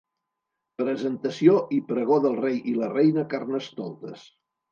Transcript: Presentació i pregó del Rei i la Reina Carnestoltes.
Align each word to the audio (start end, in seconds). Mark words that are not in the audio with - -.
Presentació 0.81 1.57
i 1.75 1.83
pregó 1.91 2.17
del 2.25 2.39
Rei 2.39 2.57
i 2.73 2.75
la 2.79 2.89
Reina 2.95 3.27
Carnestoltes. 3.35 4.27